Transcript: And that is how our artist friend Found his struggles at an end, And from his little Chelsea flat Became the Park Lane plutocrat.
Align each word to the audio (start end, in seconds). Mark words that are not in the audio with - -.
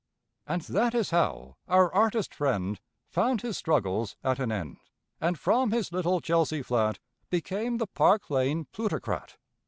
And 0.47 0.63
that 0.63 0.95
is 0.95 1.11
how 1.11 1.57
our 1.67 1.93
artist 1.93 2.33
friend 2.33 2.79
Found 3.11 3.41
his 3.41 3.55
struggles 3.55 4.15
at 4.23 4.39
an 4.39 4.51
end, 4.51 4.77
And 5.19 5.37
from 5.37 5.69
his 5.69 5.91
little 5.91 6.21
Chelsea 6.21 6.63
flat 6.63 6.97
Became 7.29 7.77
the 7.77 7.85
Park 7.85 8.31
Lane 8.31 8.65
plutocrat. 8.71 9.37